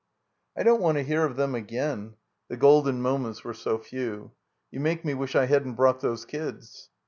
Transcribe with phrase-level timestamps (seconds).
[0.57, 2.15] "I don't want to hear of them again"
[2.47, 4.31] (the golden moments were so few).
[4.71, 6.89] "You make me wish I hadn't brought those kids."